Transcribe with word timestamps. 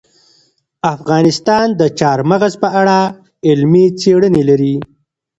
افغانستان 0.93 1.67
د 1.79 1.81
چار 1.99 2.19
مغز 2.29 2.53
په 2.63 2.67
اړه 2.79 2.99
علمي 3.47 3.85
څېړنې 3.99 4.43
لري. 4.49 4.75